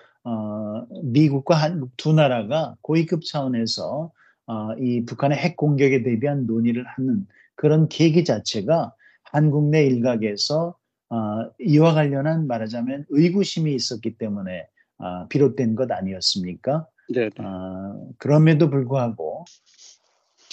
[1.04, 4.12] 미국과 한국 두 나라가 고위급 차원에서
[4.46, 10.76] 어, 이 북한의 핵 공격에 대비한 논의를 하는 그런 계기 자체가 한국 내 일각에서
[11.10, 11.16] 어,
[11.60, 16.88] 이와 관련한 말하자면 의구심이 있었기 때문에 어, 비롯된 것 아니었습니까?
[17.10, 17.30] 네.
[17.40, 19.46] 어, 그럼에도 불구하고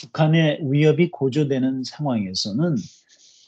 [0.00, 2.76] 북한의 위협이 고조되는 상황에서는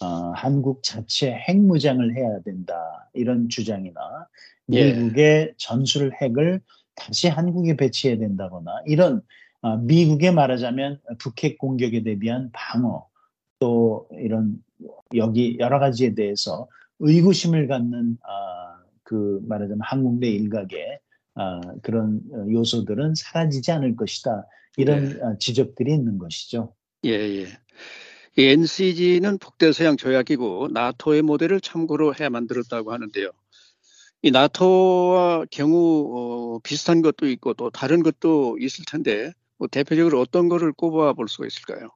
[0.02, 4.26] 어, 한국 자체 핵무장을 해야 된다 이런 주장이나
[4.72, 4.92] 예.
[4.92, 5.54] 미국의 예.
[5.56, 6.60] 전술 핵을
[6.94, 9.22] 다시 한국에 배치해야 된다거나 이런
[9.60, 13.06] 어, 미국에 말하자면 북핵 공격에 대비한 방어
[13.62, 14.60] 또 이런
[15.14, 16.66] 여기 여러 가지에 대해서
[16.98, 20.98] 의구심을 갖는 아, 그 말하자면 한국 내 일각의
[21.36, 22.20] 아, 그런
[22.50, 24.44] 요소들은 사라지지 않을 것이다
[24.76, 25.20] 이런 네.
[25.22, 26.74] 아, 지적들이 있는 것이죠.
[27.04, 27.46] 예, 예.
[28.36, 33.30] NCG는 북대서양 조약기구 나토의 모델을 참고로 해 만들었다고 하는데요.
[34.22, 40.48] 이 나토와 경우 어, 비슷한 것도 있고 또 다른 것도 있을 텐데 뭐 대표적으로 어떤
[40.48, 41.90] 거를 꼽아 볼 수가 있을까요?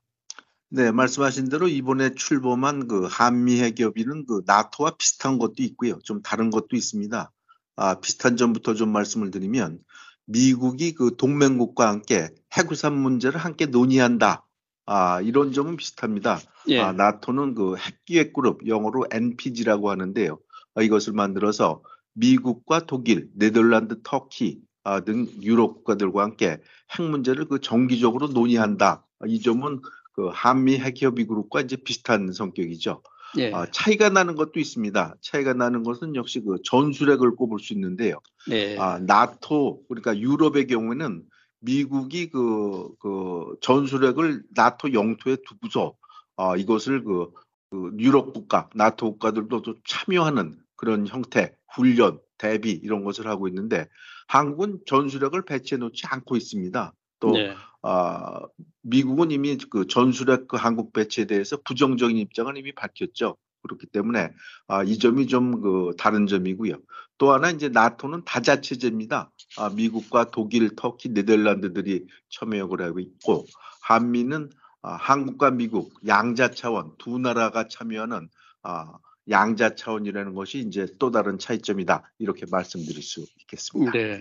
[0.68, 5.98] 네, 말씀하신 대로 이번에 출범한 그 한미 핵협의는 그 나토와 비슷한 것도 있고요.
[6.02, 7.32] 좀 다른 것도 있습니다.
[7.76, 9.78] 아, 비슷한 점부터 좀 말씀을 드리면
[10.24, 14.44] 미국이 그 동맹국과 함께 핵우산 문제를 함께 논의한다.
[14.86, 16.40] 아, 이런 점은 비슷합니다.
[16.68, 16.80] 예.
[16.80, 20.38] 아, 나토는 그 핵기획 그룹 영어로 NPG라고 하는데요.
[20.74, 21.82] 아, 이것을 만들어서
[22.14, 26.60] 미국과 독일, 네덜란드, 터키, 아, 등 유럽 국가들과 함께
[26.96, 29.04] 핵 문제를 그 정기적으로 논의한다.
[29.26, 29.80] 이 점은
[30.16, 33.02] 그 한미 핵협의 그룹과 이제 비슷한 성격이죠.
[33.38, 33.52] 예.
[33.52, 35.16] 어, 차이가 나는 것도 있습니다.
[35.20, 38.18] 차이가 나는 것은 역시 그 전술핵을 꼽을 수 있는데요.
[38.50, 38.78] 예.
[38.78, 41.22] 아, 나토 그러니까 유럽의 경우에는
[41.60, 45.94] 미국이 그, 그 전술핵을 나토 영토에 두고서
[46.36, 47.30] 어, 이것을 그,
[47.70, 53.88] 그 유럽 국가, 나토 국가들도 참여하는 그런 형태, 훈련, 대비 이런 것을 하고 있는데
[54.28, 56.92] 한국은 전술핵을 배치해 놓지 않고 있습니다.
[57.20, 57.54] 또 네.
[57.86, 58.48] 어,
[58.82, 63.36] 미국은 이미 그 전술핵 그 한국 배치에 대해서 부정적인 입장을 이미 밝혔죠.
[63.62, 64.30] 그렇기 때문에
[64.66, 66.78] 아, 이 점이 좀 그 다른 점이고요.
[67.18, 69.30] 또 하나 이제 나토는 다자체제입니다.
[69.58, 73.46] 아, 미국과 독일, 터키, 네덜란드들이 참여를 하고 있고
[73.82, 74.50] 한미는
[74.82, 78.28] 아, 한국과 미국 양자 차원 두 나라가 참여하는
[78.64, 78.98] 아,
[79.30, 82.12] 양자 차원이라는 것이 이제 또 다른 차이점이다.
[82.18, 83.92] 이렇게 말씀드릴 수 있겠습니다.
[83.92, 84.20] 네.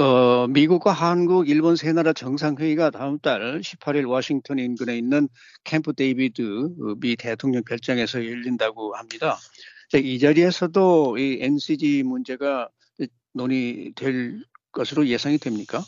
[0.00, 5.28] 어, 미국과 한국, 일본 세 나라 정상회의가 다음 달 18일 워싱턴 인근에 있는
[5.62, 9.36] 캠프 데이비드 미 대통령 별장에서 열린다고 합니다.
[9.92, 12.70] 이 자리에서도 이 NCG 문제가
[13.34, 15.82] 논의될 것으로 예상이 됩니까?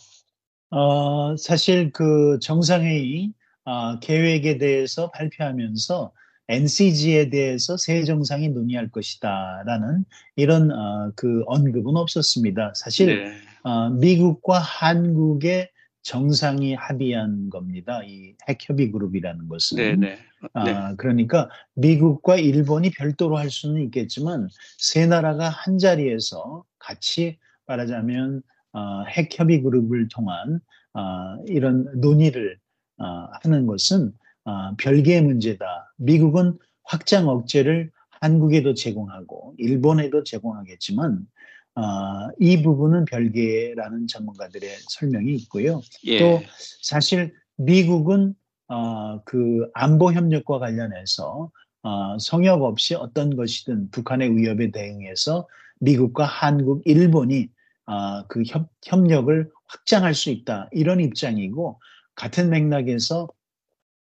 [0.69, 3.33] 어, 사실 그 정상회의
[3.65, 6.13] 어, 계획에 대해서 발표하면서
[6.49, 10.05] NCG에 대해서 새 정상이 논의할 것이다라는
[10.37, 12.75] 이런 어, 그 언급은 없었습니다.
[12.75, 13.52] 사실 네.
[13.63, 15.71] 어, 미국과 한국의
[16.03, 18.03] 정상이 합의한 겁니다.
[18.05, 19.77] 이 핵협의 그룹이라는 것은.
[19.77, 19.97] 네네.
[19.97, 20.19] 네.
[20.53, 20.95] 아, 네.
[20.97, 24.49] 그러니까 미국과 일본이 별도로 할 수는 있겠지만
[24.79, 30.61] 세 나라가 한 자리에서 같이 말하자면 어, 핵협의 그룹을 통한
[30.95, 32.59] 어, 이런 논의를
[32.99, 34.13] 어, 하는 것은
[34.45, 35.95] 어, 별개의 문제다.
[35.99, 41.27] 미국은 확장 억제를 한국에도 제공하고 일본에도 제공하겠지만
[41.75, 45.81] 어, 이 부분은 별개라는 전문가들의 설명이 있고요.
[46.05, 46.19] 예.
[46.19, 46.41] 또
[46.83, 48.35] 사실 미국은
[48.69, 51.51] 어, 그 안보 협력과 관련해서
[51.83, 55.49] 어, 성역 없이 어떤 것이든 북한의 위협에 대응해서
[55.81, 57.49] 미국과 한국, 일본이
[57.87, 61.81] 어, 그 협, 협력을 확장할 수 있다 이런 입장이고
[62.15, 63.29] 같은 맥락에서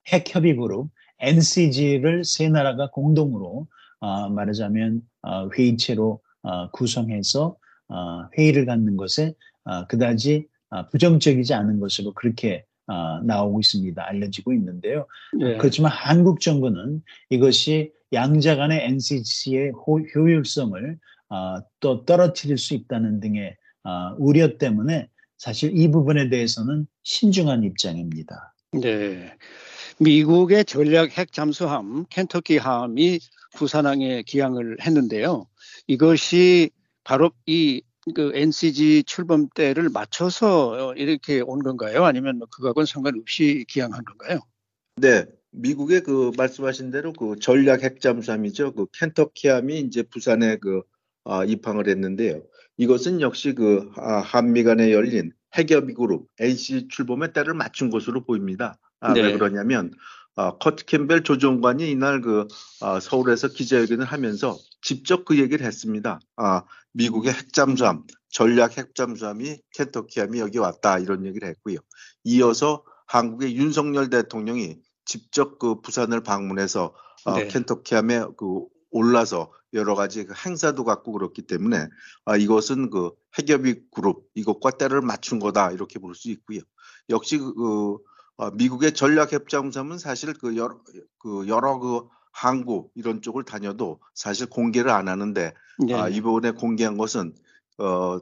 [0.08, 0.90] 핵협의 그룹
[1.20, 3.66] NCG를 세 나라가 공동으로
[4.00, 6.23] 어, 말하자면 어, 회의체로 어,
[6.72, 7.57] 구성해서
[7.88, 14.02] 어, 회의를 갖는 것에 어, 그다지 어, 부정적이지 않은 것으로 그렇게 어, 나오고 있습니다.
[14.07, 15.07] 알려지고 있는데요.
[15.38, 15.57] 네.
[15.57, 19.72] 그렇지만 한국 정부는 이것이 양자 간의 NCC의
[20.14, 20.98] 효율성을
[21.30, 28.54] 어, 또 떨어뜨릴 수 있다는 등의 어, 우려 때문에 사실 이 부분에 대해서는 신중한 입장입니다.
[28.72, 29.35] 네.
[29.98, 33.20] 미국의 전략 핵 잠수함 켄터키함이
[33.54, 35.46] 부산항에 기항을 했는데요.
[35.86, 36.70] 이것이
[37.04, 42.04] 바로 이 그 NCG 출범 때를 맞춰서 이렇게 온 건가요?
[42.04, 44.40] 아니면 뭐 그거하고는 상관없이 기항한 건가요?
[44.96, 48.74] 네, 미국의 그 말씀하신 대로 그 전략 핵잠수함이죠.
[48.74, 50.82] 그 켄터키함이 이제 부산에 그
[51.24, 52.42] 아, 입항을 했는데요.
[52.76, 58.78] 이것은 역시 그 아, 한미 간에 열린 핵협의 그룹 NC 출범의 때를 맞춘 것으로 보입니다.
[59.00, 59.22] 아, 네.
[59.22, 59.92] 왜 그러냐면
[60.36, 62.46] 어, 커트 캠벨 조정관이 이날 그
[62.80, 66.20] 어, 서울에서 기자회견을 하면서 직접 그 얘기를 했습니다.
[66.36, 71.78] 아, 미국의 핵잠수함, 전략 핵잠수함이 켄터키함이 여기 왔다 이런 얘기를 했고요.
[72.24, 76.94] 이어서 한국의 윤석열 대통령이 직접 그 부산을 방문해서
[77.26, 77.46] 어, 네.
[77.48, 81.88] 켄터키함에 그 올라서 여러 가지 그 행사도 갖고 그렇기 때문에
[82.24, 86.60] 아, 이것은 그 핵협의 그룹 이것과 때를 맞춘 거다 이렇게 볼 수 있고요.
[87.10, 87.98] 역시 그, 그
[88.36, 90.80] 어, 미국의 전략 협정섬은 사실 그 여러
[91.18, 95.52] 그 여러 그 항구 이런 쪽을 다녀도 사실 공개를 안 하는데
[95.86, 95.94] 네.
[95.94, 97.34] 아, 이번에 공개한 것은
[97.78, 98.18] 어,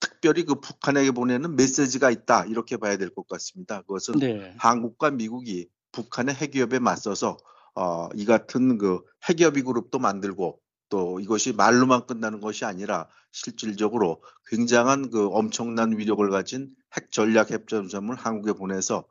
[0.00, 3.82] 특별히 그 북한에게 보내는 메시지가 있다 이렇게 봐야 될 것 같습니다.
[3.82, 4.54] 그것은 네.
[4.58, 7.36] 한국과 미국이 북한의 핵위협에 맞서서
[7.74, 15.10] 어, 이 같은 그 핵협의 그룹도 만들고 또 이것이 말로만 끝나는 것이 아니라 실질적으로 굉장한
[15.10, 19.04] 그 엄청난 위력을 가진 핵 전략 협전점을 한국에 보내서 어,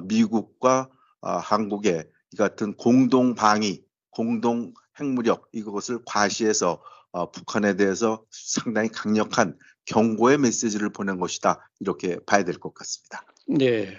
[0.00, 0.88] 미국과
[1.20, 9.56] 어, 한국의 이 같은 공동 방위, 공동 핵무력 이것을 과시해서 어, 북한에 대해서 상당히 강력한
[9.84, 13.24] 경고의 메시지를 보낸 것이다 이렇게 봐야 될 것 같습니다.
[13.48, 13.98] 네.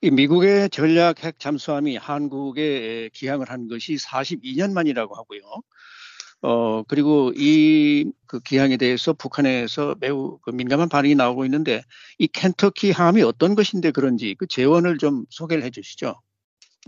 [0.00, 5.40] 이 미국의 전략 핵 잠수함이 한국에 기항을 한 것이 42년 만이라고 하고요.
[6.44, 11.82] 어, 그리고 이 그 기항에 대해서 북한에서 매우 그 민감한 반응이 나오고 있는데
[12.18, 16.16] 이 켄터키 함이 어떤 것인데 그런지 그 재원을 좀 소개를 해 주시죠.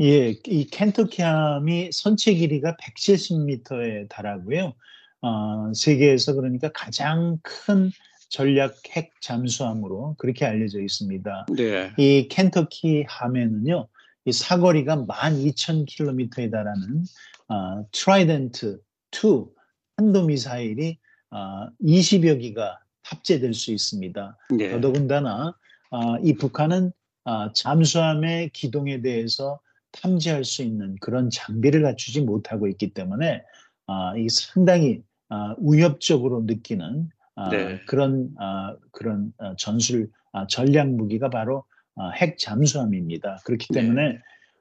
[0.00, 4.74] 예, 이 켄터키 함이 선체 길이가 170m에 달하고요.
[5.22, 7.92] 어, 세계에서 그러니까 가장 큰
[8.28, 11.46] 전략 핵 잠수함으로 그렇게 알려져 있습니다.
[11.56, 11.92] 네.
[11.96, 13.86] 이 켄터키 함에는요,
[14.24, 17.04] 이 사거리가 12,000km에 달하는
[17.48, 18.80] 어, 트라이덴트
[19.24, 19.48] 2
[19.96, 20.98] 탄도미사일이
[21.30, 24.36] 어, 20여 기가 탑재될 수 있습니다.
[24.50, 24.70] 네.
[24.70, 25.54] 더더군다나
[25.90, 26.92] 어, 이 북한은
[27.24, 29.60] 어, 잠수함의 기동에 대해서
[29.92, 33.42] 탐지할 수 있는 그런 장비를 갖추지 못하고 있기 때문에
[33.86, 37.80] 어, 이 상당히 어, 위협적으로 느끼는 어, 네.
[37.86, 43.38] 그런 어, 그런 어, 전술 어, 전략 무기가 바로 어, 핵 잠수함입니다.
[43.44, 43.80] 그렇기 네.
[43.80, 44.18] 때문에 네.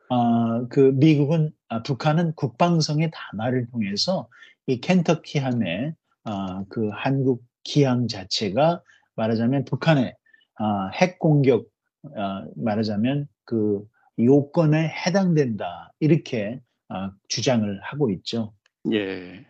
[0.10, 4.28] 어, 그 미국은 아, 북한은 국방성의 단화를 통해서
[4.68, 8.82] 이 켄터키 함의 어, 그 한국 기항 자체가
[9.16, 10.16] 말하자면 북한의
[10.60, 11.68] 어, 핵 공격
[12.04, 13.84] 어, 말하자면 그
[14.20, 18.54] 요건에 해당된다 이렇게 어, 주장을 하고 있죠.
[18.92, 19.46] 예.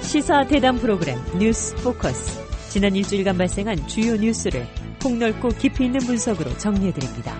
[0.00, 2.45] 시사 대담 프로그램 뉴스 포커스.
[2.70, 4.66] 지난 일주일간 발생한 주요 뉴스를
[5.00, 7.36] 폭넓고 깊이 있는 분석으로 정리해드립니다.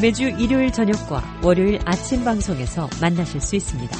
[0.00, 3.96] 매주 일요일 저녁과 월요일 아침 방송에서 만나실 수 있습니다.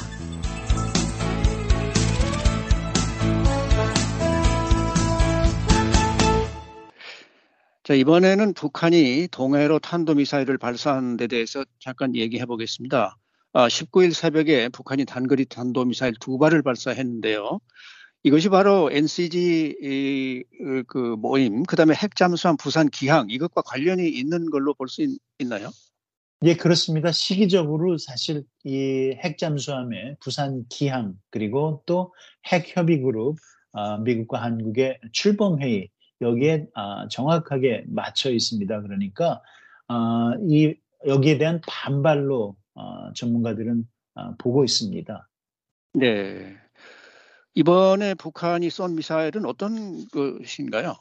[7.83, 13.17] 자, 이번에는 북한이 동해로 탄도미사일을 발사한 데 대해서 잠깐 얘기해 보겠습니다.
[13.51, 17.59] 아, 19일 새벽에 북한이 단거리 탄도미사일 두 발을 발사했는데요.
[18.23, 20.43] 이것이 바로 NCG
[20.87, 25.05] 그 모임, 그 다음에 핵잠수함 부산 기항 이것과 관련이 있는 걸로 볼 수
[25.39, 25.69] 있나요?
[26.43, 27.11] 예, 그렇습니다.
[27.11, 32.13] 시기적으로 사실 이 핵잠수함의 부산 기항 그리고 또
[32.47, 33.37] 핵협의그룹
[33.73, 35.89] 어, 미국과 한국의 출범회의
[36.21, 38.81] 여기에 어, 정확하게 맞춰 있습니다.
[38.81, 39.41] 그러니까
[39.89, 45.29] 어, 이 여기에 대한 반발로 어, 전문가들은 어, 보고 있습니다.
[45.93, 46.57] 네.
[47.55, 50.95] 이번에 북한이 쏜 미사일은 어떤 것인가요?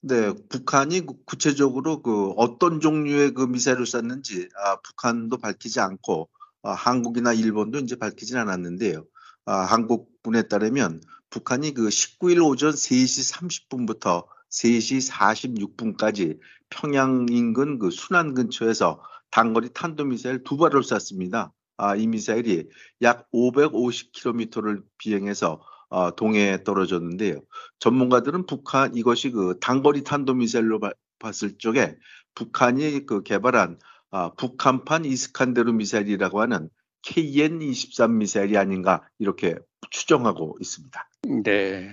[0.00, 6.28] 네, 북한이 구체적으로 그 어떤 종류의 그 미사일을 쐈는지 아, 북한도 밝히지 않고
[6.62, 9.04] 아, 한국이나 일본도 이제 밝히진 않았는데요.
[9.44, 11.00] 아, 한국군에 따르면
[11.30, 16.38] 북한이 그 19일 오전 3시 30분부터 3시 46분까지
[16.68, 21.52] 평양 인근 그 순안 근처에서 단거리 탄도미사일 두 발을 쐈습니다.
[21.82, 22.68] 아, 이 미사일이
[23.02, 27.40] 약 550km를 비행해서 어, 동해에 떨어졌는데요.
[27.80, 31.96] 전문가들은 북한 이것이 그 단거리 탄도 미사일로 바, 봤을 적에
[32.36, 33.80] 북한이 그 개발한
[34.12, 36.70] 아, 북한판 이스칸데르 미사일이라고 하는
[37.02, 39.56] KN-23 미사일이 아닌가 이렇게
[39.90, 41.10] 추정하고 있습니다.
[41.42, 41.90] 네.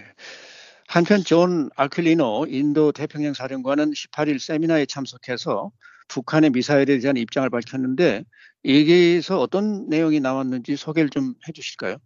[0.88, 5.72] 한편 존 아퀼리노 인도 태평양 사령관은 18일 세미나에 참석해서
[6.10, 8.26] 북한의 미사일에 대한 입장을 밝혔는데
[8.66, 11.97] 여기에서 어떤 내용이 나왔는지 소개를 좀 해주실까요?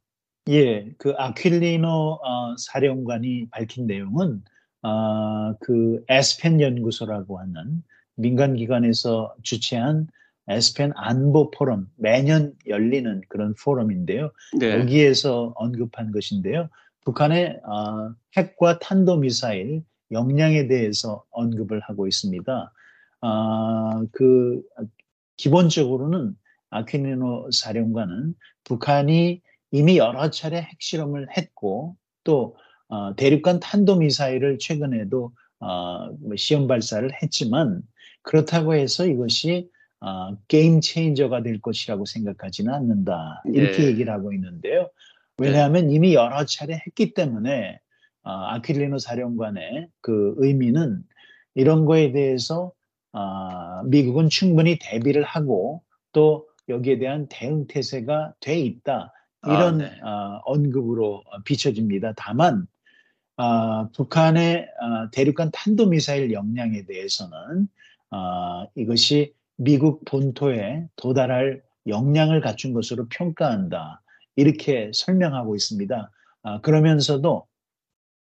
[0.50, 4.44] 예, 그 아퀼리노 어, 사령관이 밝힌 내용은
[4.82, 7.82] 어, 그 아스펜 연구소라고 하는
[8.16, 10.08] 민간 기관에서 주최한
[10.48, 14.32] 에스펜 안보 포럼 매년 열리는 그런 포럼인데요.
[14.60, 14.78] 네.
[14.80, 16.70] 여기에서 언급한 것인데요.
[17.06, 22.74] 북한의 어, 핵과 탄도 미사일 역량에 대해서 언급을 하고 있습니다.
[23.24, 24.62] 어, 그
[25.38, 26.36] 기본적으로는
[26.70, 31.96] 아퀴니노 사령관은 북한이 이미 여러 차례 핵실험을 했고
[32.26, 32.58] 또
[32.90, 37.82] 어, 대륙간 탄도 미사일을 최근에도 어, 뭐 시험 발사를 했지만
[38.24, 39.70] 그렇다고 해서 이것이
[40.02, 43.42] 어, 게임 체인저가 될 것이라고 생각하지는 않는다.
[43.46, 43.88] 이렇게 네.
[43.88, 44.90] 얘기를 하고 있는데요.
[45.38, 47.80] 왜냐하면 이미 여러 차례 했기 때문에
[48.24, 51.04] 어, 아킬리노 사령관의 그 의미는
[51.56, 52.74] 이런 거에 대해서
[53.14, 59.14] 어, 미국은 충분히 대비를 하고 또 여기에 대한 대응 태세가 돼 있다.
[59.46, 60.02] 이런 아, 네.
[60.02, 62.14] 어, 언급으로 비춰집니다.
[62.16, 62.68] 다만
[63.38, 67.68] 어, 북한의 어, 대륙간 탄도미사일 역량에 대해서는
[68.12, 74.02] 어, 이것이 미국 본토에 도달할 역량을 갖춘 것으로 평가한다.
[74.36, 76.12] 이렇게 설명하고 있습니다.
[76.44, 77.46] 아, 그러면서도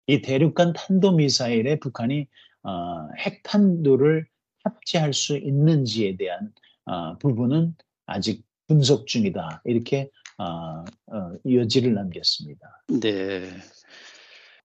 [0.08, 2.28] 이 대륙간 탄도미사일에 북한이
[2.64, 4.28] 어, 핵탄두를
[4.68, 6.52] 합체할 수 있는지에 대한
[6.86, 9.62] 어, 부분은 아직 분석 중이다.
[9.66, 12.84] 이렇게 어, 어, 여지를 남겼습니다.
[12.88, 13.50] 네.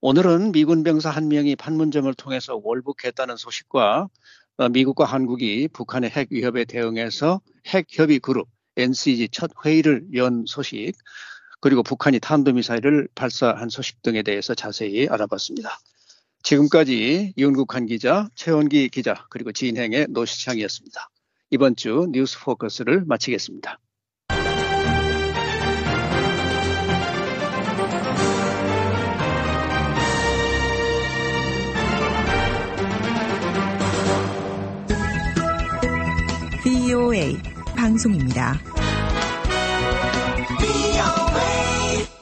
[0.00, 4.08] 오늘은 미군 병사 한 명이 판문점을 통해서 월북했다는 소식과
[4.58, 10.92] 어, 미국과 한국이 북한의 핵 위협에 대응해서 핵 협의 그룹 NCG 첫 회의를 연 소식
[11.60, 15.78] 그리고 북한이 탄도미사일을 발사한 소식 등에 대해서 자세히 알아봤습니다.
[16.42, 21.08] 지금까지 이은국한 기자, 최원기 기자 그리고 진행의 노시창이었습니다.
[21.50, 23.78] 이번 주 뉴스 포커스를 마치겠습니다.
[36.64, 37.36] VOA
[37.76, 38.71] 방송입니다.